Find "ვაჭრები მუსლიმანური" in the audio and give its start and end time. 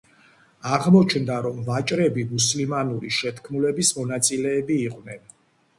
1.67-3.15